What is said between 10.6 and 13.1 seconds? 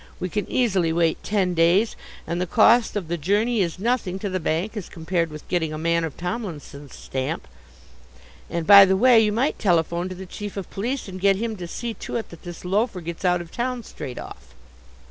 Police and get him to see to it that this loafer